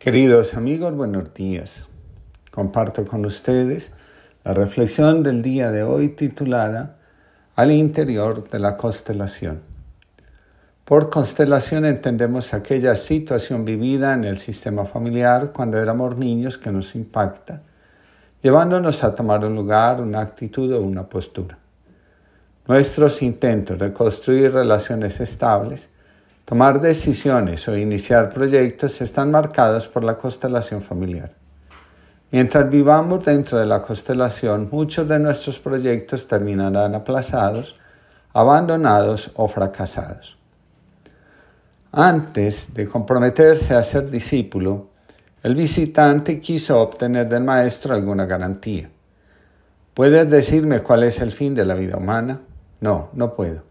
Queridos 0.00 0.54
amigos, 0.54 0.94
buenos 0.94 1.34
días. 1.34 1.86
Comparto 2.50 3.04
con 3.04 3.26
ustedes 3.26 3.92
la 4.44 4.54
reflexión 4.54 5.22
del 5.22 5.42
día 5.42 5.70
de 5.72 5.82
hoy 5.82 6.08
titulada 6.08 6.96
Al 7.54 7.70
interior 7.70 8.48
de 8.48 8.60
la 8.60 8.78
constelación. 8.78 9.60
Por 10.86 11.10
constelación 11.10 11.84
entendemos 11.84 12.54
aquella 12.54 12.96
situación 12.96 13.66
vivida 13.66 14.14
en 14.14 14.24
el 14.24 14.38
sistema 14.38 14.86
familiar 14.86 15.52
cuando 15.52 15.76
éramos 15.76 16.16
niños 16.16 16.56
que 16.56 16.72
nos 16.72 16.94
impacta, 16.94 17.60
llevándonos 18.40 19.04
a 19.04 19.14
tomar 19.14 19.44
un 19.44 19.54
lugar, 19.54 20.00
una 20.00 20.22
actitud 20.22 20.72
o 20.72 20.80
una 20.80 21.10
postura. 21.10 21.58
Nuestros 22.66 23.20
intentos 23.20 23.78
de 23.78 23.92
construir 23.92 24.50
relaciones 24.50 25.20
estables 25.20 25.90
Tomar 26.50 26.80
decisiones 26.80 27.68
o 27.68 27.76
iniciar 27.76 28.34
proyectos 28.34 29.00
están 29.00 29.30
marcados 29.30 29.86
por 29.86 30.02
la 30.02 30.18
constelación 30.18 30.82
familiar. 30.82 31.30
Mientras 32.32 32.68
vivamos 32.68 33.24
dentro 33.24 33.60
de 33.60 33.66
la 33.66 33.80
constelación, 33.82 34.68
muchos 34.72 35.06
de 35.06 35.20
nuestros 35.20 35.60
proyectos 35.60 36.26
terminarán 36.26 36.96
aplazados, 36.96 37.76
abandonados 38.32 39.30
o 39.36 39.46
fracasados. 39.46 40.38
Antes 41.92 42.74
de 42.74 42.88
comprometerse 42.88 43.74
a 43.74 43.84
ser 43.84 44.10
discípulo, 44.10 44.88
el 45.44 45.54
visitante 45.54 46.40
quiso 46.40 46.80
obtener 46.80 47.28
del 47.28 47.44
maestro 47.44 47.94
alguna 47.94 48.26
garantía. 48.26 48.90
¿Puedes 49.94 50.28
decirme 50.28 50.80
cuál 50.80 51.04
es 51.04 51.20
el 51.20 51.30
fin 51.30 51.54
de 51.54 51.64
la 51.64 51.74
vida 51.74 51.96
humana? 51.96 52.40
No, 52.80 53.10
no 53.12 53.36
puedo 53.36 53.69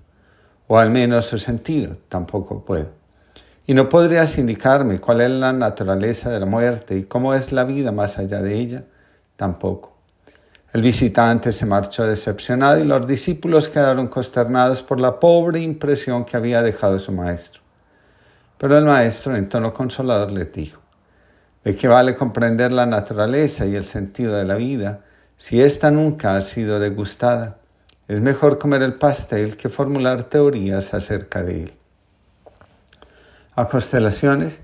o 0.72 0.78
al 0.78 0.92
menos 0.92 1.26
su 1.26 1.40
sentido, 1.40 1.98
tampoco 2.10 2.64
puedo. 2.64 2.90
Y 3.66 3.74
no 3.74 3.90
podrías 3.90 4.38
indicarme 4.38 5.00
cuál 5.00 5.22
es 5.22 5.32
la 5.32 5.52
naturaleza 5.52 6.30
de 6.30 6.40
la 6.40 6.46
muerte 6.46 6.96
y 6.96 7.06
cómo 7.06 7.34
es 7.34 7.52
la 7.52 7.64
vida 7.64 7.92
más 7.92 8.20
allá 8.20 8.40
de 8.44 8.54
ella, 8.54 8.84
tampoco. 9.36 9.98
El 10.72 10.84
visitante 10.84 11.52
se 11.52 11.66
marchó 11.66 12.06
decepcionado 12.06 12.80
y 12.80 12.84
los 12.84 13.08
discípulos 13.08 13.68
quedaron 13.68 14.10
consternados 14.10 14.84
por 14.84 15.00
la 15.00 15.20
pobre 15.20 15.60
impresión 15.60 16.24
que 16.24 16.38
había 16.38 16.62
dejado 16.62 17.00
su 17.00 17.14
maestro. 17.14 17.64
Pero 18.60 18.78
el 18.78 18.86
maestro, 18.86 19.36
en 19.36 19.50
tono 19.50 19.74
consolador, 19.74 20.32
les 20.32 20.54
dijo, 20.54 20.82
¿de 21.64 21.76
qué 21.76 21.88
vale 21.88 22.16
comprender 22.16 22.72
la 22.72 22.86
naturaleza 22.86 23.66
y 23.66 23.76
el 23.76 23.86
sentido 23.86 24.36
de 24.36 24.46
la 24.46 24.54
vida 24.54 25.00
si 25.40 25.64
ésta 25.64 25.90
nunca 25.90 26.36
ha 26.36 26.42
sido 26.42 26.80
degustada? 26.80 27.59
Es 28.10 28.20
mejor 28.22 28.58
comer 28.58 28.82
el 28.82 28.96
pastel 28.96 29.56
que 29.56 29.70
formular 29.70 30.24
teorías 30.24 30.96
acerca 30.96 31.44
de 31.44 31.66
él. 31.66 31.74
A 33.56 33.68
constelaciones 33.68 34.62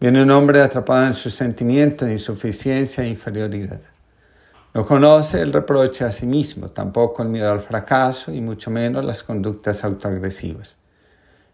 viene 0.00 0.20
un 0.20 0.32
hombre 0.32 0.60
atrapado 0.60 1.06
en 1.06 1.14
su 1.14 1.30
sentimiento 1.30 2.04
de 2.04 2.14
insuficiencia 2.14 3.04
e 3.04 3.08
inferioridad. 3.08 3.78
No 4.74 4.84
conoce 4.84 5.40
el 5.42 5.52
reproche 5.52 6.04
a 6.04 6.10
sí 6.10 6.26
mismo, 6.26 6.70
tampoco 6.70 7.22
el 7.22 7.28
miedo 7.28 7.52
al 7.52 7.62
fracaso 7.62 8.32
y 8.32 8.40
mucho 8.40 8.68
menos 8.72 9.04
las 9.04 9.22
conductas 9.22 9.84
autoagresivas. 9.84 10.74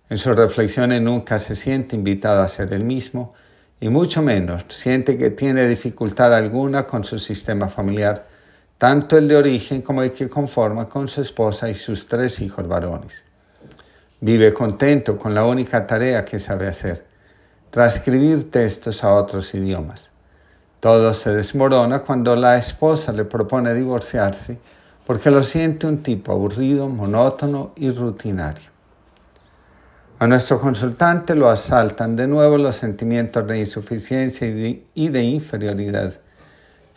En 0.08 0.16
sus 0.16 0.34
reflexiones 0.34 1.02
nunca 1.02 1.38
se 1.38 1.54
siente 1.54 1.94
invitado 1.94 2.40
a 2.40 2.48
ser 2.48 2.72
el 2.72 2.84
mismo 2.84 3.34
y 3.82 3.90
mucho 3.90 4.22
menos 4.22 4.64
siente 4.68 5.18
que 5.18 5.28
tiene 5.28 5.66
dificultad 5.66 6.32
alguna 6.32 6.86
con 6.86 7.04
su 7.04 7.18
sistema 7.18 7.68
familiar 7.68 8.37
tanto 8.78 9.18
el 9.18 9.28
de 9.28 9.36
origen 9.36 9.82
como 9.82 10.02
el 10.02 10.12
que 10.12 10.28
conforma 10.28 10.88
con 10.88 11.08
su 11.08 11.20
esposa 11.20 11.68
y 11.68 11.74
sus 11.74 12.06
tres 12.06 12.40
hijos 12.40 12.66
varones. 12.66 13.24
Vive 14.20 14.54
contento 14.54 15.18
con 15.18 15.34
la 15.34 15.44
única 15.44 15.86
tarea 15.86 16.24
que 16.24 16.38
sabe 16.38 16.68
hacer, 16.68 17.04
transcribir 17.70 18.50
textos 18.50 19.04
a 19.04 19.14
otros 19.14 19.52
idiomas. 19.54 20.10
Todo 20.80 21.12
se 21.12 21.30
desmorona 21.30 22.00
cuando 22.00 22.36
la 22.36 22.56
esposa 22.56 23.12
le 23.12 23.24
propone 23.24 23.74
divorciarse 23.74 24.58
porque 25.08 25.30
lo 25.30 25.42
siente 25.42 25.86
un 25.86 26.02
tipo 26.02 26.32
aburrido, 26.32 26.88
monótono 26.88 27.72
y 27.76 27.90
rutinario. 27.90 28.70
A 30.18 30.26
nuestro 30.26 30.60
consultante 30.60 31.34
lo 31.34 31.48
asaltan 31.48 32.14
de 32.14 32.26
nuevo 32.26 32.58
los 32.58 32.76
sentimientos 32.76 33.46
de 33.46 33.58
insuficiencia 33.58 34.46
y 34.94 35.08
de, 35.08 35.22
inferioridad 35.22 36.20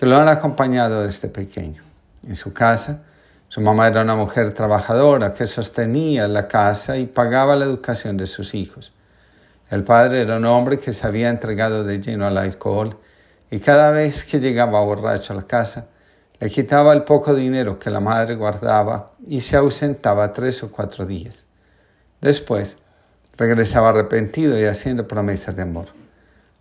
que 0.02 0.08
lo 0.08 0.18
han 0.18 0.30
acompañado 0.30 1.04
desde 1.04 1.28
pequeño. 1.28 1.84
En 2.28 2.36
su 2.36 2.54
casa, 2.54 3.04
su 3.50 3.62
mamá 3.62 3.88
era 3.88 4.02
una 4.02 4.16
mujer 4.16 4.52
trabajadora 4.52 5.36
que 5.36 5.46
sostenía 5.46 6.28
la 6.28 6.48
casa 6.48 6.98
y 6.98 7.06
pagaba 7.06 7.56
la 7.56 7.66
educación 7.66 8.18
de 8.18 8.26
sus 8.26 8.56
hijos. 8.56 8.94
El 9.70 9.84
padre 9.84 10.24
era 10.24 10.38
un 10.38 10.46
hombre 10.46 10.80
que 10.80 10.92
se 10.92 11.06
había 11.06 11.30
entregado 11.30 11.84
de 11.84 12.02
lleno 12.02 12.26
al 12.26 12.40
alcohol 12.40 12.98
y 13.52 13.60
cada 13.60 13.92
vez 13.92 14.24
que 14.24 14.40
llegaba 14.40 14.82
borracho 14.82 15.34
a 15.34 15.36
la 15.36 15.44
casa, 15.44 15.86
le 16.40 16.50
quitaba 16.50 16.94
el 16.94 17.04
poco 17.04 17.36
dinero 17.36 17.78
que 17.78 17.92
la 17.92 18.00
madre 18.00 18.34
guardaba 18.34 19.12
y 19.28 19.42
se 19.42 19.56
ausentaba 19.56 20.34
tres 20.34 20.64
o 20.64 20.72
cuatro 20.72 21.06
días. 21.06 21.44
Después, 22.22 22.76
regresaba 23.38 23.90
arrepentido 23.90 24.60
y 24.60 24.66
haciendo 24.66 25.08
promesas 25.08 25.56
de 25.56 25.62
amor. 25.62 25.90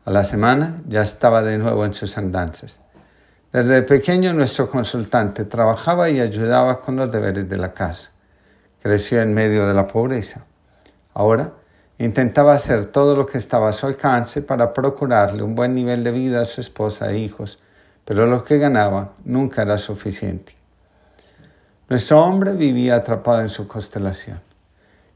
A 0.04 0.10
la 0.10 0.24
semana 0.24 0.82
ya 0.86 1.00
estaba 1.00 1.40
de 1.40 1.56
nuevo 1.56 1.86
en 1.86 1.94
sus 1.94 2.18
andanzas. 2.18 2.76
Desde 3.52 3.82
pequeño 3.82 4.32
nuestro 4.32 4.70
consultante 4.70 5.44
trabajaba 5.44 6.08
y 6.08 6.20
ayudaba 6.20 6.80
con 6.80 6.94
los 6.94 7.10
deberes 7.10 7.48
de 7.48 7.56
la 7.56 7.72
casa. 7.72 8.12
Creció 8.80 9.20
en 9.22 9.34
medio 9.34 9.66
de 9.66 9.74
la 9.74 9.88
pobreza. 9.88 10.44
Ahora 11.14 11.54
intentaba 11.98 12.54
hacer 12.54 12.86
todo 12.92 13.16
lo 13.16 13.26
que 13.26 13.38
estaba 13.38 13.68
a 13.68 13.72
su 13.72 13.88
alcance 13.88 14.42
para 14.42 14.72
procurarle 14.72 15.42
un 15.42 15.56
buen 15.56 15.74
nivel 15.74 16.04
de 16.04 16.12
vida 16.12 16.42
a 16.42 16.44
su 16.44 16.60
esposa 16.60 17.10
e 17.10 17.18
hijos, 17.18 17.58
pero 18.04 18.24
lo 18.24 18.44
que 18.44 18.58
ganaba 18.58 19.14
nunca 19.24 19.62
era 19.62 19.78
suficiente. 19.78 20.54
Nuestro 21.88 22.22
hombre 22.22 22.52
vivía 22.52 22.94
atrapado 22.94 23.40
en 23.40 23.48
su 23.48 23.66
constelación. 23.66 24.40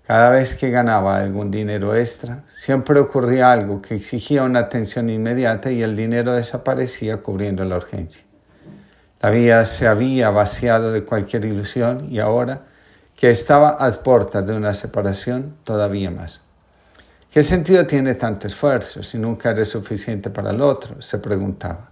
Cada 0.06 0.28
vez 0.28 0.54
que 0.54 0.70
ganaba 0.70 1.16
algún 1.16 1.50
dinero 1.50 1.94
extra, 1.94 2.42
siempre 2.54 3.00
ocurría 3.00 3.50
algo 3.50 3.80
que 3.80 3.94
exigía 3.94 4.42
una 4.42 4.58
atención 4.58 5.08
inmediata 5.08 5.70
y 5.70 5.82
el 5.82 5.96
dinero 5.96 6.34
desaparecía 6.34 7.22
cubriendo 7.22 7.64
la 7.64 7.78
urgencia. 7.78 8.22
La 9.22 9.30
vida 9.30 9.64
se 9.64 9.86
había 9.86 10.28
vaciado 10.28 10.92
de 10.92 11.04
cualquier 11.04 11.46
ilusión 11.46 12.08
y 12.10 12.18
ahora 12.18 12.64
que 13.16 13.30
estaba 13.30 13.70
a 13.70 13.90
puertas 13.92 14.46
de 14.46 14.54
una 14.54 14.74
separación, 14.74 15.56
todavía 15.64 16.10
más. 16.10 16.42
¿Qué 17.32 17.42
sentido 17.42 17.86
tiene 17.86 18.14
tanto 18.14 18.46
esfuerzo 18.46 19.02
si 19.02 19.16
nunca 19.16 19.52
eres 19.52 19.68
suficiente 19.68 20.28
para 20.28 20.50
el 20.50 20.60
otro? 20.60 21.00
se 21.00 21.16
preguntaba. 21.16 21.88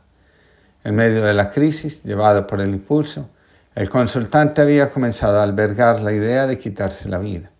En 0.85 0.95
medio 0.95 1.25
de 1.25 1.33
la 1.33 1.49
crisis, 1.49 2.03
llevado 2.03 2.47
por 2.47 2.61
el 2.61 2.69
impulso, 2.69 3.31
el 3.75 3.89
consultante 3.89 4.61
había 4.61 4.91
comenzado 4.91 5.41
a 5.41 5.45
albergar 5.45 6.03
la 6.03 6.13
idea 6.13 6.47
de 6.47 6.59
quitarse 6.59 7.09
la 7.09 7.17
vida. 7.17 7.52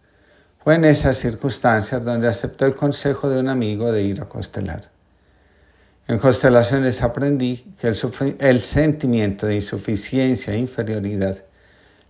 Fue 0.63 0.77
en 0.77 0.85
esas 0.85 1.17
circunstancias 1.17 2.05
donde 2.05 2.29
aceptó 2.29 2.67
el 2.67 2.77
consejo 2.77 3.29
de 3.29 3.41
un 3.41 3.49
amigo 3.49 3.91
de 3.91 4.03
ir 4.03 4.21
a 4.21 4.29
constelar. 4.29 4.91
En 6.07 6.19
constelaciones 6.19 7.03
aprendí 7.03 7.73
que 7.81 7.89
el, 7.89 7.97
el, 8.39 8.63
sentimiento 8.63 9.47
de 9.47 9.57
insuficiencia 9.57 10.53
e 10.53 10.59
inferioridad, 10.59 11.39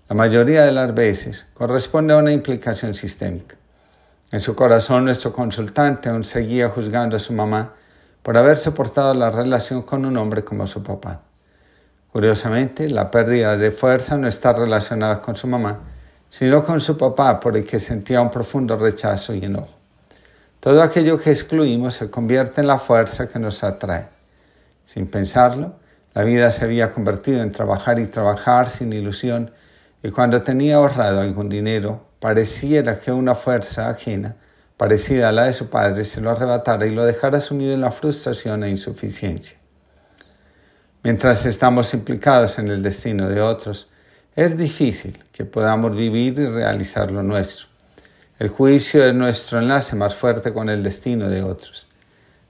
la 0.06 0.14
mayoría 0.14 0.64
de 0.64 0.72
las 0.72 0.94
veces, 0.94 1.46
corresponde 1.54 2.12
a 2.12 2.18
una 2.18 2.32
implicación 2.32 2.94
sistémica. 2.94 3.56
En 4.30 4.40
su 4.40 4.54
corazón 4.54 5.06
nuestro 5.06 5.32
consultante 5.32 6.10
aún 6.10 6.24
seguía 6.24 6.68
juzgando 6.68 7.16
a 7.16 7.20
su 7.20 7.32
mamá 7.32 7.72
por 8.22 8.36
haber 8.36 8.58
soportado 8.58 9.14
la 9.14 9.30
relación 9.30 9.82
con 9.82 10.04
un 10.04 10.16
hombre 10.18 10.44
como 10.44 10.66
su 10.66 10.82
papá. 10.82 11.22
Curiosamente, 12.12 12.90
la 12.90 13.10
pérdida 13.10 13.56
de 13.56 13.70
fuerza 13.70 14.18
no 14.18 14.28
está 14.28 14.52
relacionada 14.52 15.22
con 15.22 15.36
su 15.36 15.46
mamá, 15.46 15.80
sino 16.32 16.64
con 16.64 16.80
su 16.80 16.96
papá 16.96 17.38
por 17.38 17.58
el 17.58 17.64
que 17.64 17.78
sentía 17.78 18.22
un 18.22 18.30
profundo 18.30 18.74
rechazo 18.78 19.34
y 19.34 19.44
enojo. 19.44 19.68
Todo 20.60 20.82
aquello 20.82 21.18
que 21.18 21.30
excluimos 21.30 21.92
se 21.92 22.10
convierte 22.10 22.62
en 22.62 22.68
la 22.68 22.78
fuerza 22.78 23.28
que 23.28 23.38
nos 23.38 23.62
atrae. 23.62 24.06
Sin 24.86 25.08
pensarlo, 25.08 25.74
la 26.14 26.22
vida 26.22 26.50
se 26.50 26.64
había 26.64 26.90
convertido 26.90 27.42
en 27.42 27.52
trabajar 27.52 27.98
y 27.98 28.06
trabajar 28.06 28.70
sin 28.70 28.94
ilusión 28.94 29.50
y 30.02 30.08
cuando 30.10 30.40
tenía 30.40 30.76
ahorrado 30.76 31.20
algún 31.20 31.50
dinero, 31.50 32.00
pareciera 32.18 32.98
que 32.98 33.12
una 33.12 33.34
fuerza 33.34 33.90
ajena, 33.90 34.36
parecida 34.78 35.28
a 35.28 35.32
la 35.32 35.44
de 35.44 35.52
su 35.52 35.68
padre, 35.68 36.02
se 36.04 36.22
lo 36.22 36.30
arrebatara 36.30 36.86
y 36.86 36.94
lo 36.94 37.04
dejara 37.04 37.42
sumido 37.42 37.74
en 37.74 37.82
la 37.82 37.90
frustración 37.90 38.64
e 38.64 38.70
insuficiencia. 38.70 39.58
Mientras 41.02 41.44
estamos 41.44 41.92
implicados 41.92 42.58
en 42.58 42.68
el 42.68 42.82
destino 42.82 43.28
de 43.28 43.42
otros, 43.42 43.91
es 44.34 44.56
difícil 44.56 45.22
que 45.32 45.44
podamos 45.44 45.94
vivir 45.94 46.38
y 46.38 46.46
realizar 46.46 47.10
lo 47.10 47.22
nuestro. 47.22 47.66
El 48.38 48.48
juicio 48.48 49.04
es 49.04 49.14
nuestro 49.14 49.58
enlace 49.58 49.94
más 49.96 50.14
fuerte 50.14 50.52
con 50.52 50.68
el 50.68 50.82
destino 50.82 51.28
de 51.28 51.42
otros. 51.42 51.86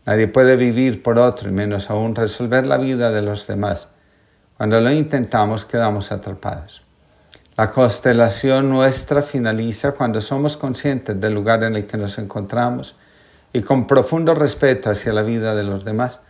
Nadie 0.06 0.29
puede 0.29 0.56
vivir 0.56 1.02
por 1.02 1.19
otro 1.19 1.49
y 1.49 1.52
menos 1.52 1.90
aún 1.90 2.14
resolver 2.14 2.67
la 2.67 2.79
vida 2.79 3.11
de 3.11 3.23
los 3.23 3.46
demás. 3.46 3.88
Cuando 4.56 4.81
lo 4.81 4.90
intentamos 4.90 5.64
quedamos 5.64 6.12
atrapados. 6.12 6.82
La 7.56 7.70
constelación 7.70 8.70
nuestra 8.70 9.23
finaliza 9.23 9.93
cuando 9.93 10.20
somos 10.20 10.56
conscientes 10.56 11.20
del 11.20 11.35
lugar 11.35 11.62
en 11.64 11.76
el 11.76 11.87
que 11.87 11.99
nos 11.99 12.19
encontramos 12.19 12.96
y 13.52 13.62
con 13.62 13.87
profundo 13.87 14.35
respeto 14.35 14.90
hacia 14.90 15.12
la 15.12 15.23
vida 15.23 15.55
de 15.55 15.62
los 15.62 15.85
demás 15.85 16.20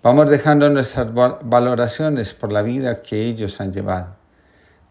Vamos 0.00 0.30
dejando 0.30 0.70
nuestras 0.70 1.12
valoraciones 1.12 2.32
por 2.32 2.52
la 2.52 2.62
vida 2.62 3.02
que 3.02 3.26
ellos 3.26 3.60
han 3.60 3.72
llevado. 3.72 4.17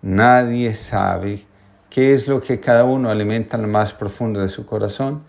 Nadie 0.02 0.74
sabe 0.74 1.46
qué 1.90 2.14
es 2.14 2.28
lo 2.28 2.40
que 2.40 2.60
cada 2.60 2.84
uno 2.84 3.10
alimenta 3.10 3.58
en 3.58 3.64
lo 3.64 3.68
más 3.68 3.94
profundo 3.94 4.40
de 4.42 4.50
su 4.50 4.66
corazón 4.66 5.24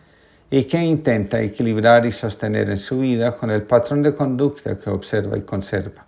y 0.50 0.64
qué 0.64 0.78
intenta 0.78 1.40
equilibrar 1.40 2.06
y 2.06 2.12
sostener 2.12 2.70
en 2.70 2.78
su 2.78 3.00
vida 3.00 3.36
con 3.36 3.50
el 3.50 3.62
patrón 3.62 4.02
de 4.02 4.14
conducta 4.14 4.78
que 4.78 4.90
observa 4.90 5.36
y 5.36 5.42
conserva. 5.42 6.06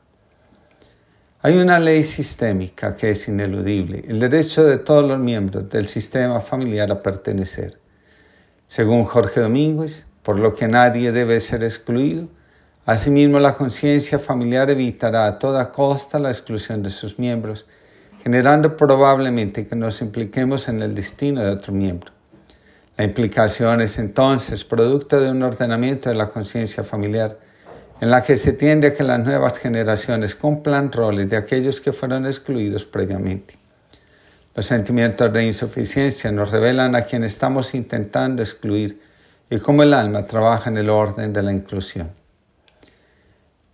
Hay 1.43 1.57
una 1.57 1.79
ley 1.79 2.05
sistémica 2.05 2.95
que 2.97 3.13
es 3.13 3.29
ineludible, 3.29 4.05
el 4.07 4.21
derecho 4.21 4.65
de 4.65 4.77
todos 4.77 5.09
los 5.09 5.19
miembros 5.19 5.71
del 5.71 5.89
sistema 5.89 6.41
familiar 6.41 6.93
a 6.93 7.03
pertenecer. 7.03 7.79
Según 8.69 9.05
Jorge 9.05 9.41
Domínguez, 9.41 10.05
por 10.23 10.39
lo 10.39 10.55
que 10.55 10.69
nadie 10.69 11.13
debe 11.13 11.41
ser 11.41 11.65
excluido, 11.65 12.29
asimismo 12.85 13.41
la 13.41 13.55
conciencia 13.55 14.19
familiar 14.19 14.69
evitará 14.69 15.27
a 15.27 15.39
toda 15.39 15.73
costa 15.73 16.19
la 16.19 16.29
exclusión 16.29 16.83
de 16.83 16.91
sus 16.91 17.19
miembros, 17.19 17.67
generando 18.23 18.77
probablemente 18.77 19.67
que 19.67 19.77
nos 19.77 20.03
impliquemos 20.03 20.69
en 20.69 20.83
el 20.83 20.95
destino 20.95 21.43
de 21.43 21.51
otro 21.51 21.73
miembro. 21.73 22.13
La 22.97 23.05
implicación 23.05 23.81
es 23.81 23.99
entonces 23.99 24.65
producto 24.65 25.21
de 25.21 25.31
un 25.31 25.43
ordenamiento 25.43 26.11
de 26.11 26.17
la 26.17 26.29
conciencia 26.29 26.85
familiar, 26.85 27.39
en 28.01 28.11
la 28.11 28.23
que 28.23 28.37
se 28.37 28.53
tiende 28.53 28.89
a 28.89 28.95
que 28.95 29.05
las 29.05 29.25
nuevas 29.25 29.59
generaciones 29.59 30.35
cumplan 30.35 30.93
roles 30.93 31.29
de 31.31 31.37
aquellos 31.37 31.81
que 31.81 31.93
fueron 31.93 32.27
excluidos 32.27 32.85
previamente. 32.85 33.59
Los 34.55 34.67
sentimientos 34.67 35.33
de 35.33 35.45
insuficiencia 35.45 36.31
nos 36.31 36.51
revelan 36.51 36.95
a 36.95 37.03
quien 37.03 37.25
estamos 37.25 37.75
intentando 37.75 38.43
excluir 38.43 39.01
y 39.49 39.59
cómo 39.59 39.83
el 39.83 39.95
alma 39.95 40.27
trabaja 40.27 40.71
en 40.71 40.79
el 40.79 40.91
orden 40.91 41.33
de 41.33 41.43
la 41.43 41.53
inclusión. 41.53 42.20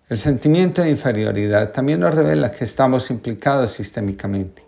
El 0.09 0.19
sentimiento 0.19 0.83
de 0.83 0.91
inferioridad 0.91 1.73
también 1.73 1.99
nos 1.99 2.15
revela 2.15 2.53
que 2.53 2.63
estamos 2.63 3.11
implicados 3.11 3.73
sistémicamente. 3.73 4.63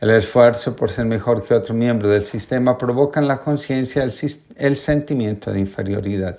El 0.00 0.10
esfuerzo 0.10 0.74
por 0.74 0.90
ser 0.90 1.04
mejor 1.04 1.46
que 1.46 1.54
otro 1.54 1.74
miembro 1.74 2.08
del 2.08 2.24
sistema 2.24 2.76
provoca 2.76 3.20
en 3.20 3.28
la 3.28 3.38
conciencia 3.38 4.02
el, 4.02 4.76
sentimiento 4.76 5.52
de 5.52 5.60
inferioridad. 5.60 6.38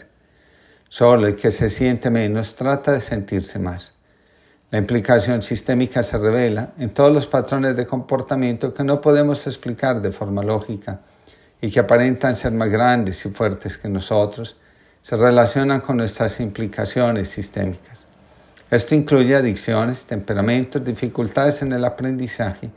Solo 0.89 1.27
el 1.27 1.37
que 1.37 1.49
se 1.49 1.69
siente 1.69 2.09
menos 2.09 2.57
trata 2.57 2.91
de 2.91 2.99
sentirse 2.99 3.57
más. 3.57 3.93
La 4.69 4.79
implicación 4.79 5.41
sistémica 5.41 6.03
se 6.03 6.17
revela 6.17 6.73
en 6.77 6.89
todos 6.89 7.13
los 7.13 7.27
patrones 7.27 7.77
de 7.77 7.87
comportamiento 7.87 8.73
que 8.73 8.83
no 8.83 8.99
podemos 8.99 9.47
explicar 9.47 10.01
de 10.01 10.11
forma 10.11 10.43
lógica 10.43 10.99
y 11.61 11.71
que 11.71 11.79
aparentan 11.79 12.35
ser 12.35 12.51
más 12.51 12.67
grandes 12.67 13.25
y 13.25 13.29
fuertes 13.29 13.77
que 13.77 13.87
nosotros, 13.87 14.57
se 15.03 15.15
relacionan 15.15 15.79
con 15.79 15.95
nuestras 15.95 16.41
implicaciones 16.41 17.29
sistémicas. 17.29 18.04
Esto 18.71 18.95
incluye 18.95 19.35
adicciones, 19.35 20.05
temperamentos, 20.05 20.83
dificultades 20.83 21.61
en 21.61 21.73
el 21.73 21.85
aprendizaje, 21.85 22.71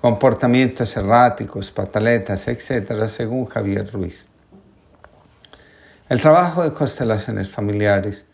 comportamientos 0.00 0.94
erráticos, 0.96 1.70
pataletas, 1.70 2.46
etc., 2.48 3.06
según 3.08 3.46
Javier 3.46 3.90
Ruiz. 3.90 4.26
El 6.10 6.20
trabajo 6.20 6.62
de 6.62 6.74
constelaciones 6.74 7.48
familiares 7.48 8.24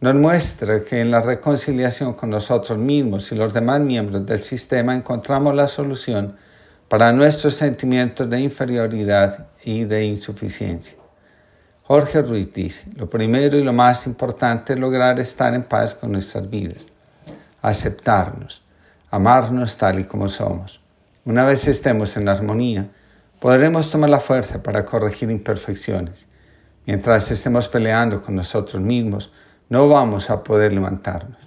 nos 0.00 0.14
muestra 0.14 0.84
que 0.84 1.00
en 1.00 1.10
la 1.10 1.22
reconciliación 1.22 2.14
con 2.14 2.30
nosotros 2.30 2.78
mismos 2.78 3.32
y 3.32 3.36
los 3.36 3.54
demás 3.54 3.80
miembros 3.80 4.26
del 4.26 4.42
sistema 4.42 4.94
encontramos 4.94 5.54
la 5.54 5.66
solución 5.66 6.36
para 6.88 7.12
nuestros 7.12 7.54
sentimientos 7.54 8.28
de 8.28 8.40
inferioridad 8.40 9.46
y 9.64 9.84
de 9.84 10.04
insuficiencia. 10.04 10.99
Jorge 11.90 12.22
Ruiz 12.22 12.54
dice, 12.54 12.88
lo 12.94 13.10
primero 13.10 13.58
y 13.58 13.64
lo 13.64 13.72
más 13.72 14.06
importante 14.06 14.74
es 14.74 14.78
lograr 14.78 15.18
estar 15.18 15.52
en 15.54 15.64
paz 15.64 15.92
con 15.92 16.12
nuestras 16.12 16.48
vidas, 16.48 16.86
aceptarnos, 17.62 18.62
amarnos 19.10 19.76
tal 19.76 19.98
y 19.98 20.04
como 20.04 20.28
somos. 20.28 20.80
Una 21.24 21.44
vez 21.44 21.66
estemos 21.66 22.16
en 22.16 22.28
armonía, 22.28 22.86
podremos 23.40 23.90
tomar 23.90 24.08
la 24.08 24.20
fuerza 24.20 24.62
para 24.62 24.84
corregir 24.84 25.32
imperfecciones 25.32 26.28
Mientras 26.86 27.28
estemos 27.32 27.66
peleando 27.66 28.22
con 28.22 28.36
nosotros 28.36 28.80
mismos, 28.80 29.32
no 29.68 29.88
vamos 29.88 30.30
a 30.30 30.44
poder 30.44 30.72
levantarnos. 30.72 31.40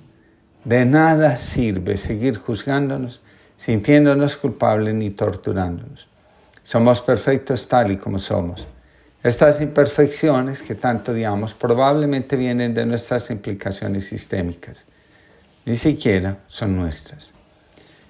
De 0.66 0.84
nada 0.84 1.38
sirve 1.38 1.96
seguir 1.96 2.36
juzgándonos, 2.36 3.22
sintiéndonos 3.56 4.36
culpables 4.36 4.94
ni 4.94 5.10
torturándonos. 5.12 6.10
Somos 6.66 7.00
perfectos 7.00 7.66
tal 7.70 7.94
y 7.94 7.98
como 7.98 8.20
somos. 8.20 8.68
Estas 9.24 9.62
imperfecciones 9.62 10.62
que 10.64 10.76
tanto 10.76 11.14
odiamos 11.14 11.54
probablemente 11.54 12.36
vienen 12.36 12.74
de 12.74 12.86
nuestras 12.86 13.30
implicaciones 13.30 14.06
sistémicas. 14.06 14.86
Ni 15.66 15.78
siquiera 15.78 16.40
son 16.48 16.76
nuestras. 16.76 17.32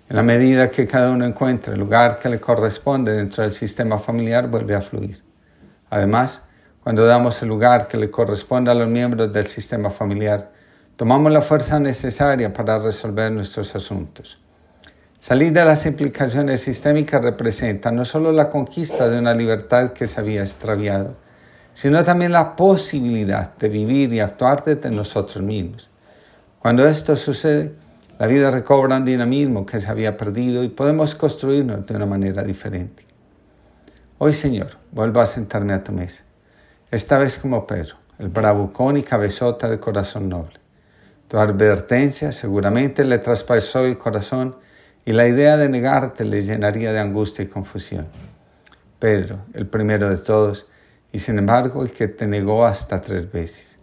En 0.09 0.15
la 0.15 0.23
medida 0.23 0.71
que 0.71 0.87
cada 0.87 1.11
uno 1.11 1.23
encuentra 1.23 1.73
el 1.73 1.79
lugar 1.79 2.17
que 2.17 2.29
le 2.29 2.39
corresponde 2.39 3.13
dentro 3.13 3.43
del 3.43 3.53
sistema 3.53 3.99
familiar, 3.99 4.47
vuelve 4.47 4.73
a 4.73 4.81
fluir. 4.81 5.21
Además, 5.91 6.41
cuando 6.83 7.05
damos 7.05 7.39
el 7.43 7.49
lugar 7.49 7.87
que 7.87 7.97
le 7.97 8.09
corresponde 8.09 8.71
a 8.71 8.73
los 8.73 8.89
miembros 8.89 9.31
del 9.31 9.45
sistema 9.45 9.91
familiar, 9.91 10.49
tomamos 10.95 11.31
la 11.31 11.43
fuerza 11.43 11.79
necesaria 11.79 12.51
para 12.51 12.79
resolver 12.79 13.31
nuestros 13.31 13.75
asuntos. 13.75 14.39
Salir 15.23 15.53
de 15.53 15.63
las 15.63 15.85
implicaciones 15.85 16.59
sistémicas 16.59 17.21
representa 17.21 17.91
no 17.91 18.03
solo 18.03 18.33
la 18.33 18.49
conquista 18.49 19.07
de 19.07 19.17
una 19.17 19.33
libertad 19.33 19.93
que 19.93 20.05
se 20.05 20.19
había 20.19 20.41
extraviado, 20.41 21.15
sino 21.73 22.03
también 22.03 22.33
la 22.33 22.57
posibilidad 22.57 23.55
de 23.55 23.69
vivir 23.69 24.11
y 24.11 24.19
actuar 24.19 24.65
desde 24.65 24.91
nosotros 24.91 25.41
mismos. 25.41 25.89
Cuando 26.59 26.85
esto 26.85 27.15
sucede, 27.15 27.71
la 28.19 28.27
vida 28.27 28.51
recobra 28.51 28.97
un 28.97 29.05
dinamismo 29.05 29.65
que 29.65 29.79
se 29.79 29.87
había 29.89 30.17
perdido 30.17 30.61
y 30.61 30.67
podemos 30.67 31.15
construirnos 31.15 31.85
de 31.85 31.95
una 31.95 32.05
manera 32.05 32.43
diferente. 32.43 33.05
Hoy, 34.17 34.33
Señor, 34.33 34.71
vuelvo 34.91 35.21
a 35.21 35.25
sentarme 35.25 35.71
a 35.71 35.85
tu 35.85 35.93
mesa 35.93 36.23
esta 36.91 37.17
vez 37.17 37.37
como 37.37 37.65
Pedro, 37.65 37.95
el 38.19 38.27
bravucón 38.27 38.97
y 38.97 39.03
cabezota 39.03 39.69
de 39.69 39.79
corazón 39.79 40.27
noble. 40.27 40.59
Tu 41.29 41.37
advertencia 41.37 42.33
seguramente 42.33 43.05
le 43.05 43.19
traspasó 43.19 43.85
el 43.85 43.97
corazón 43.97 44.57
y 45.05 45.13
la 45.13 45.27
idea 45.27 45.57
de 45.57 45.69
negarte 45.69 46.23
le 46.23 46.41
llenaría 46.41 46.93
de 46.93 46.99
angustia 46.99 47.43
y 47.43 47.47
confusión. 47.47 48.07
Pedro, 48.99 49.39
el 49.53 49.67
primero 49.67 50.09
de 50.09 50.17
todos, 50.17 50.65
y 51.11 51.19
sin 51.19 51.37
embargo 51.37 51.83
el 51.83 51.91
que 51.91 52.07
te 52.07 52.25
negó 52.25 52.65
hasta 52.65 53.01
tres 53.01 53.31
veces. 53.31 53.77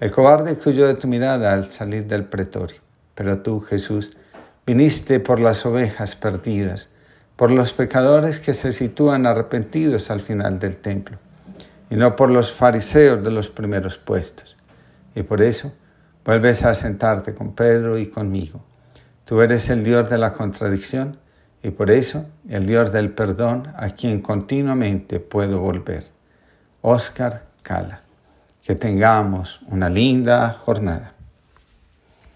El 0.00 0.10
cobarde 0.10 0.58
que 0.58 0.68
huyó 0.68 0.86
de 0.86 0.94
tu 0.94 1.08
mirada 1.08 1.52
al 1.52 1.72
salir 1.72 2.06
del 2.06 2.24
pretorio. 2.24 2.80
Pero 3.14 3.38
tú, 3.38 3.60
Jesús, 3.60 4.16
viniste 4.66 5.20
por 5.20 5.40
las 5.40 5.64
ovejas 5.64 6.14
perdidas, 6.14 6.90
por 7.36 7.50
los 7.50 7.72
pecadores 7.72 8.38
que 8.38 8.54
se 8.54 8.72
sitúan 8.72 9.26
arrepentidos 9.26 10.10
al 10.10 10.20
final 10.20 10.58
del 10.58 10.76
templo 10.76 11.18
y 11.90 11.96
no 11.96 12.14
por 12.14 12.30
los 12.30 12.52
fariseos 12.52 13.22
de 13.22 13.30
los 13.32 13.50
primeros 13.50 13.98
puestos. 13.98 14.56
Y 15.14 15.22
por 15.24 15.42
eso 15.42 15.72
vuelves 16.24 16.64
a 16.64 16.74
sentarte 16.74 17.34
con 17.34 17.54
Pedro 17.54 17.98
y 17.98 18.08
conmigo. 18.08 18.62
Tú 19.30 19.42
eres 19.42 19.70
el 19.70 19.84
Dios 19.84 20.10
de 20.10 20.18
la 20.18 20.32
contradicción 20.32 21.18
y 21.62 21.70
por 21.70 21.92
eso 21.92 22.26
el 22.48 22.66
Dios 22.66 22.92
del 22.92 23.10
perdón 23.12 23.68
a 23.76 23.90
quien 23.90 24.22
continuamente 24.22 25.20
puedo 25.20 25.60
volver. 25.60 26.08
Oscar 26.82 27.44
Cala. 27.62 28.00
Que 28.64 28.74
tengamos 28.74 29.60
una 29.68 29.88
linda 29.88 30.52
jornada. 30.52 31.12